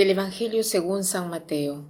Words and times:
Del 0.00 0.12
Evangelio 0.12 0.64
según 0.64 1.04
San 1.04 1.28
Mateo. 1.28 1.84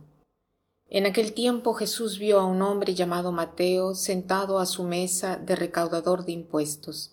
En 0.88 1.06
aquel 1.06 1.32
tiempo 1.32 1.74
Jesús 1.74 2.18
vio 2.18 2.40
a 2.40 2.44
un 2.44 2.60
hombre 2.60 2.92
llamado 2.92 3.30
Mateo 3.30 3.94
sentado 3.94 4.58
a 4.58 4.66
su 4.66 4.82
mesa 4.82 5.36
de 5.36 5.54
recaudador 5.54 6.24
de 6.24 6.32
impuestos, 6.32 7.12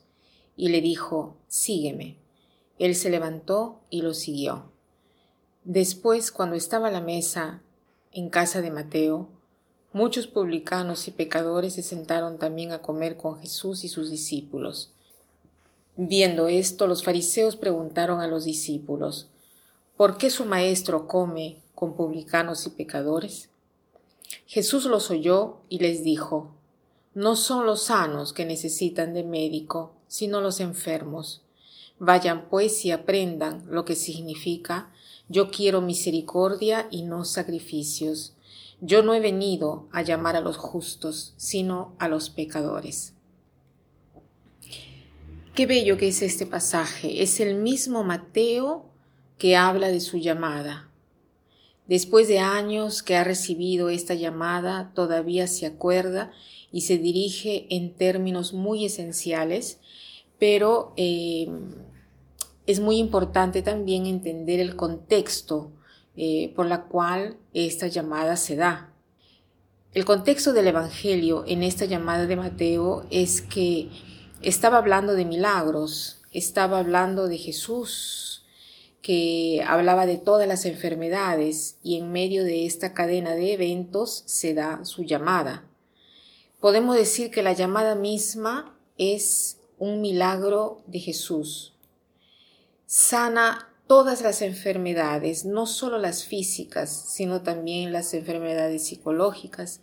y 0.56 0.70
le 0.70 0.82
dijo, 0.82 1.38
Sígueme. 1.48 2.18
Él 2.80 2.96
se 2.96 3.12
levantó 3.12 3.80
y 3.92 4.02
lo 4.02 4.16
siguió. 4.16 4.72
Después, 5.66 6.32
cuando 6.32 6.56
estaba 6.56 6.88
a 6.88 6.92
la 6.92 7.02
mesa 7.02 7.62
en 8.12 8.30
casa 8.30 8.64
de 8.64 8.72
Mateo, 8.72 9.30
muchos 9.94 10.26
publicanos 10.26 11.08
y 11.08 11.12
pecadores 11.12 11.74
se 11.74 11.84
sentaron 11.84 12.40
también 12.40 12.72
a 12.72 12.82
comer 12.82 13.18
con 13.18 13.40
Jesús 13.40 13.84
y 13.84 13.88
sus 13.88 14.10
discípulos. 14.10 14.94
Viendo 15.96 16.48
esto, 16.48 16.88
los 16.88 17.04
fariseos 17.04 17.56
preguntaron 17.56 18.20
a 18.20 18.26
los 18.26 18.46
discípulos, 18.46 19.30
¿Por 19.98 20.18
qué 20.18 20.30
su 20.30 20.46
maestro 20.46 21.08
come 21.08 21.58
con 21.76 21.96
publicanos 21.96 22.66
y 22.68 22.70
pecadores? 22.70 23.50
Jesús 24.46 24.86
los 24.86 25.10
oyó 25.12 25.58
y 25.70 25.80
les 25.80 26.04
dijo, 26.04 26.54
No 27.14 27.36
son 27.36 27.66
los 27.66 27.84
sanos 27.84 28.32
que 28.32 28.46
necesitan 28.46 29.14
de 29.14 29.24
médico, 29.24 29.94
sino 30.08 30.40
los 30.40 30.60
enfermos. 30.60 31.42
Vayan 32.00 32.48
pues 32.48 32.86
y 32.86 32.92
aprendan 32.92 33.66
lo 33.68 33.86
que 33.86 33.96
significa 33.96 34.92
yo 35.30 35.52
quiero 35.52 35.82
misericordia 35.82 36.88
y 36.90 37.02
no 37.02 37.26
sacrificios. 37.26 38.34
Yo 38.80 39.04
no 39.04 39.14
he 39.14 39.20
venido 39.20 39.88
a 39.92 40.02
llamar 40.02 40.36
a 40.38 40.42
los 40.42 40.58
justos, 40.58 41.34
sino 41.36 41.96
a 42.00 42.08
los 42.08 42.30
pecadores. 42.30 43.14
Qué 45.54 45.66
bello 45.66 45.98
que 45.98 46.10
es 46.10 46.22
este 46.22 46.46
pasaje. 46.46 47.24
Es 47.24 47.40
el 47.40 47.56
mismo 47.56 48.04
Mateo 48.04 48.86
que 49.38 49.56
habla 49.56 49.90
de 49.90 50.00
su 50.00 50.18
llamada. 50.18 50.90
Después 51.88 52.28
de 52.28 52.40
años 52.40 53.02
que 53.02 53.16
ha 53.16 53.24
recibido 53.24 53.90
esta 53.90 54.14
llamada, 54.14 54.92
todavía 54.94 55.48
se 55.48 55.66
acuerda 55.66 56.32
y 56.72 56.82
se 56.82 56.98
dirige 56.98 57.66
en 57.70 57.94
términos 57.94 58.54
muy 58.54 58.86
esenciales, 58.86 59.80
pero 60.38 60.94
eh, 60.98 61.48
es 62.66 62.82
muy 62.82 62.98
importante 62.98 63.62
también 63.62 64.06
entender 64.06 64.60
el 64.60 64.76
contexto 64.76 65.72
eh, 66.18 66.52
por 66.56 66.66
la 66.66 66.84
cual 66.84 67.38
esta 67.54 67.88
llamada 67.88 68.36
se 68.36 68.58
da. 68.58 68.94
El 69.94 70.04
contexto 70.04 70.52
del 70.52 70.68
Evangelio 70.68 71.46
en 71.48 71.64
esta 71.64 71.86
llamada 71.86 72.26
de 72.26 72.36
Mateo 72.36 73.06
es 73.10 73.42
que 73.42 73.90
estaba 74.42 74.78
hablando 74.78 75.14
de 75.14 75.26
milagros, 75.26 76.22
estaba 76.34 76.80
hablando 76.80 77.28
de 77.28 77.38
Jesús, 77.38 78.27
que 79.08 79.64
hablaba 79.66 80.06
de 80.06 80.18
todas 80.18 80.50
las 80.50 80.66
enfermedades 80.66 81.78
y 81.82 81.96
en 81.96 82.12
medio 82.12 82.44
de 82.44 82.66
esta 82.66 82.94
cadena 82.94 83.36
de 83.36 83.54
eventos 83.54 84.24
se 84.26 84.54
da 84.54 84.84
su 84.84 85.04
llamada. 85.06 85.64
Podemos 86.60 86.98
decir 86.98 87.32
que 87.32 87.42
la 87.42 87.54
llamada 87.54 87.96
misma 87.96 88.78
es 88.98 89.60
un 89.80 90.02
milagro 90.02 90.82
de 90.88 91.00
Jesús. 91.00 91.74
Sana 92.86 93.70
todas 93.88 94.24
las 94.24 94.42
enfermedades, 94.42 95.46
no 95.46 95.68
solo 95.68 96.00
las 96.00 96.26
físicas, 96.26 96.92
sino 96.92 97.44
también 97.44 97.94
las 97.94 98.14
enfermedades 98.14 98.88
psicológicas, 98.88 99.80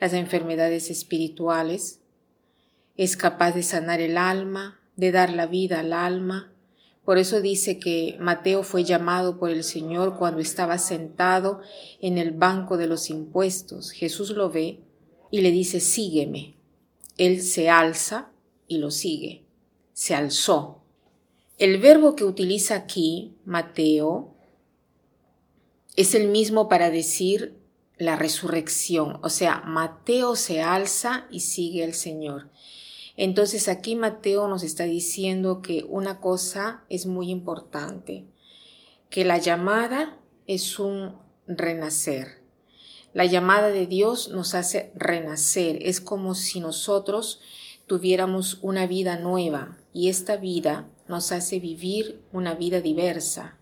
las 0.00 0.14
enfermedades 0.14 0.90
espirituales. 0.90 2.00
Es 2.96 3.16
capaz 3.16 3.52
de 3.52 3.62
sanar 3.62 4.00
el 4.00 4.18
alma, 4.18 4.80
de 4.96 5.12
dar 5.12 5.30
la 5.30 5.46
vida 5.46 5.78
al 5.78 5.92
alma, 5.92 6.53
por 7.04 7.18
eso 7.18 7.42
dice 7.42 7.78
que 7.78 8.16
Mateo 8.18 8.62
fue 8.62 8.82
llamado 8.82 9.38
por 9.38 9.50
el 9.50 9.62
Señor 9.62 10.16
cuando 10.18 10.40
estaba 10.40 10.78
sentado 10.78 11.60
en 12.00 12.16
el 12.16 12.32
banco 12.32 12.78
de 12.78 12.86
los 12.86 13.10
impuestos. 13.10 13.90
Jesús 13.90 14.30
lo 14.30 14.50
ve 14.50 14.80
y 15.30 15.42
le 15.42 15.50
dice, 15.50 15.80
sígueme. 15.80 16.56
Él 17.18 17.42
se 17.42 17.68
alza 17.68 18.30
y 18.68 18.78
lo 18.78 18.90
sigue. 18.90 19.44
Se 19.92 20.14
alzó. 20.14 20.82
El 21.58 21.78
verbo 21.78 22.16
que 22.16 22.24
utiliza 22.24 22.74
aquí 22.74 23.36
Mateo 23.44 24.34
es 25.96 26.14
el 26.14 26.28
mismo 26.28 26.68
para 26.68 26.90
decir 26.90 27.54
la 27.98 28.16
resurrección. 28.16 29.18
O 29.22 29.28
sea, 29.28 29.60
Mateo 29.66 30.36
se 30.36 30.62
alza 30.62 31.26
y 31.30 31.40
sigue 31.40 31.84
al 31.84 31.94
Señor. 31.94 32.50
Entonces 33.16 33.68
aquí 33.68 33.94
Mateo 33.94 34.48
nos 34.48 34.62
está 34.62 34.84
diciendo 34.84 35.62
que 35.62 35.84
una 35.88 36.20
cosa 36.20 36.84
es 36.88 37.06
muy 37.06 37.30
importante, 37.30 38.24
que 39.08 39.24
la 39.24 39.38
llamada 39.38 40.18
es 40.46 40.78
un 40.78 41.16
renacer. 41.46 42.42
La 43.12 43.24
llamada 43.24 43.68
de 43.68 43.86
Dios 43.86 44.30
nos 44.30 44.54
hace 44.54 44.90
renacer. 44.96 45.78
Es 45.82 46.00
como 46.00 46.34
si 46.34 46.58
nosotros 46.58 47.40
tuviéramos 47.86 48.58
una 48.60 48.88
vida 48.88 49.16
nueva 49.18 49.78
y 49.92 50.08
esta 50.08 50.36
vida 50.36 50.88
nos 51.06 51.30
hace 51.30 51.60
vivir 51.60 52.20
una 52.32 52.54
vida 52.54 52.80
diversa. 52.80 53.56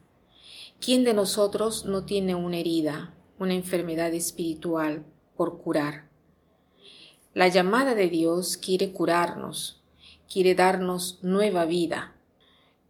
¿Quién 0.81 1.05
de 1.05 1.13
nosotros 1.13 1.85
no 1.85 2.05
tiene 2.05 2.35
una 2.35 2.57
herida, 2.57 3.15
una 3.39 3.55
enfermedad 3.55 4.15
espiritual 4.15 5.05
por 5.37 5.59
curar? 5.59 6.12
La 7.35 7.49
llamada 7.49 7.95
de 7.95 8.11
Dios 8.11 8.59
quiere 8.59 8.93
curarnos, 8.93 9.83
quiere 10.31 10.55
darnos 10.55 11.19
nueva 11.23 11.65
vida. 11.65 12.15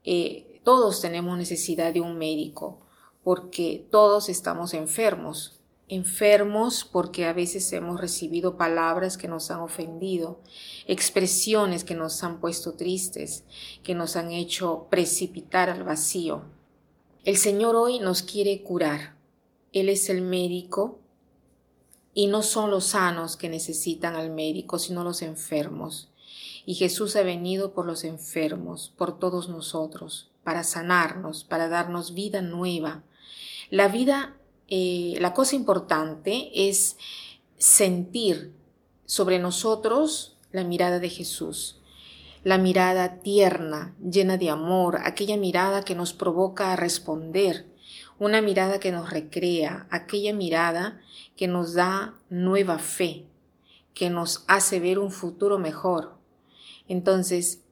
Eh, 0.02 0.60
todos 0.64 1.00
tenemos 1.00 1.38
necesidad 1.38 1.92
de 1.92 2.00
un 2.00 2.18
médico 2.18 2.80
porque 3.22 3.86
todos 3.92 4.28
estamos 4.28 4.74
enfermos, 4.74 5.60
enfermos 5.86 6.84
porque 6.84 7.26
a 7.26 7.32
veces 7.32 7.72
hemos 7.72 8.00
recibido 8.00 8.56
palabras 8.56 9.16
que 9.16 9.28
nos 9.28 9.48
han 9.52 9.60
ofendido, 9.60 10.40
expresiones 10.88 11.84
que 11.84 11.94
nos 11.94 12.24
han 12.24 12.40
puesto 12.40 12.72
tristes, 12.72 13.44
que 13.84 13.94
nos 13.94 14.16
han 14.16 14.32
hecho 14.32 14.88
precipitar 14.90 15.70
al 15.70 15.84
vacío. 15.84 16.42
El 17.24 17.36
Señor 17.36 17.76
hoy 17.76 18.00
nos 18.00 18.22
quiere 18.22 18.60
curar. 18.62 19.14
Él 19.72 19.88
es 19.88 20.10
el 20.10 20.20
médico 20.22 20.98
y 22.14 22.26
no 22.26 22.42
son 22.42 22.70
los 22.70 22.84
sanos 22.84 23.36
que 23.36 23.48
necesitan 23.48 24.16
al 24.16 24.30
médico, 24.30 24.78
sino 24.78 25.04
los 25.04 25.22
enfermos. 25.22 26.10
Y 26.66 26.74
Jesús 26.74 27.16
ha 27.16 27.22
venido 27.22 27.72
por 27.72 27.86
los 27.86 28.04
enfermos, 28.04 28.92
por 28.96 29.18
todos 29.18 29.48
nosotros, 29.48 30.30
para 30.44 30.62
sanarnos, 30.64 31.44
para 31.44 31.68
darnos 31.68 32.14
vida 32.14 32.42
nueva. 32.42 33.02
La 33.70 33.88
vida, 33.88 34.36
eh, 34.68 35.16
la 35.20 35.34
cosa 35.34 35.56
importante 35.56 36.50
es 36.68 36.96
sentir 37.58 38.52
sobre 39.06 39.38
nosotros 39.38 40.36
la 40.52 40.64
mirada 40.64 40.98
de 40.98 41.08
Jesús, 41.08 41.80
la 42.44 42.58
mirada 42.58 43.20
tierna, 43.20 43.94
llena 44.02 44.36
de 44.36 44.50
amor, 44.50 45.00
aquella 45.04 45.36
mirada 45.36 45.82
que 45.84 45.94
nos 45.94 46.12
provoca 46.12 46.72
a 46.72 46.76
responder, 46.76 47.71
una 48.22 48.40
mirada 48.40 48.78
que 48.78 48.92
nos 48.92 49.10
recrea, 49.10 49.88
aquella 49.90 50.32
mirada 50.32 51.00
que 51.36 51.48
nos 51.48 51.74
da 51.74 52.14
nueva 52.30 52.78
fe, 52.78 53.26
que 53.94 54.10
nos 54.10 54.44
hace 54.46 54.78
ver 54.78 55.00
un 55.00 55.10
futuro 55.10 55.58
mejor. 55.58 56.12
Entonces, 56.86 57.62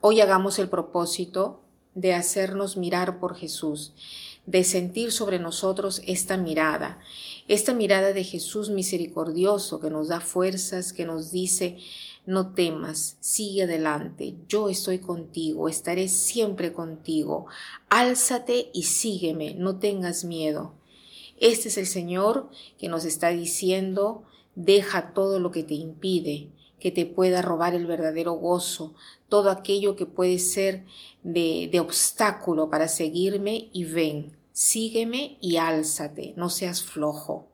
hoy 0.00 0.20
hagamos 0.20 0.58
el 0.58 0.68
propósito 0.68 1.62
de 1.94 2.14
hacernos 2.14 2.76
mirar 2.76 3.20
por 3.20 3.36
Jesús, 3.36 3.94
de 4.44 4.64
sentir 4.64 5.12
sobre 5.12 5.38
nosotros 5.38 6.02
esta 6.04 6.36
mirada, 6.36 6.98
esta 7.46 7.72
mirada 7.72 8.12
de 8.12 8.24
Jesús 8.24 8.70
misericordioso 8.70 9.78
que 9.78 9.90
nos 9.90 10.08
da 10.08 10.18
fuerzas, 10.18 10.92
que 10.92 11.04
nos 11.04 11.30
dice, 11.30 11.78
no 12.26 12.52
temas, 12.52 13.16
sigue 13.20 13.62
adelante, 13.62 14.34
yo 14.48 14.68
estoy 14.68 14.98
contigo, 14.98 15.68
estaré 15.68 16.08
siempre 16.08 16.72
contigo, 16.72 17.46
álzate 17.88 18.70
y 18.74 18.82
sígueme, 18.82 19.54
no 19.54 19.78
tengas 19.78 20.24
miedo. 20.24 20.74
Este 21.38 21.68
es 21.68 21.78
el 21.78 21.86
Señor 21.86 22.50
que 22.78 22.88
nos 22.88 23.04
está 23.04 23.28
diciendo, 23.28 24.24
deja 24.54 25.12
todo 25.12 25.38
lo 25.38 25.50
que 25.52 25.62
te 25.62 25.74
impide, 25.74 26.50
que 26.80 26.90
te 26.90 27.06
pueda 27.06 27.42
robar 27.42 27.74
el 27.74 27.86
verdadero 27.86 28.32
gozo, 28.34 28.94
todo 29.28 29.50
aquello 29.50 29.96
que 29.96 30.06
puede 30.06 30.38
ser 30.38 30.84
de, 31.22 31.78
obstáculo 31.80 32.70
para 32.70 32.88
seguirme 32.88 33.70
y 33.72 33.84
ven, 33.84 34.36
sígueme 34.52 35.38
y 35.40 35.56
álzate, 35.56 36.34
no 36.36 36.50
seas 36.50 36.82
flojo. 36.82 37.48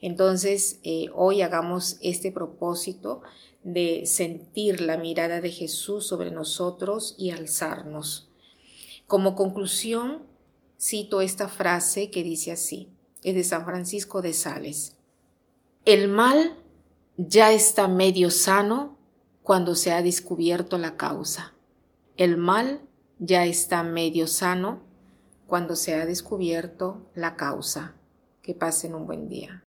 Entonces, 0.00 0.80
eh, 0.82 1.06
hoy 1.14 1.40
hagamos 1.40 1.96
este 2.02 2.30
propósito 2.30 3.22
de 3.64 4.04
sentir 4.06 4.80
la 4.80 4.98
mirada 4.98 5.40
de 5.40 5.50
Jesús 5.50 6.06
sobre 6.06 6.30
nosotros 6.30 7.14
y 7.18 7.30
alzarnos. 7.30 8.28
Como 9.06 9.34
conclusión, 9.34 10.22
cito 10.78 11.20
esta 11.20 11.48
frase 11.48 12.10
que 12.10 12.22
dice 12.22 12.52
así, 12.52 12.90
es 13.22 13.34
de 13.34 13.42
San 13.42 13.64
Francisco 13.64 14.22
de 14.22 14.34
Sales. 14.34 14.96
El 15.84 16.08
mal 16.08 16.58
ya 17.16 17.52
está 17.52 17.88
medio 17.88 18.30
sano 18.30 18.98
cuando 19.42 19.74
se 19.74 19.92
ha 19.92 20.02
descubierto 20.02 20.78
la 20.78 20.96
causa. 20.96 21.54
El 22.16 22.36
mal 22.36 22.82
ya 23.18 23.46
está 23.46 23.82
medio 23.82 24.26
sano 24.26 24.82
cuando 25.46 25.74
se 25.76 25.94
ha 25.94 26.06
descubierto 26.06 27.06
la 27.14 27.36
causa. 27.36 27.94
Que 28.42 28.54
pasen 28.54 28.94
un 28.94 29.06
buen 29.06 29.28
día. 29.28 29.64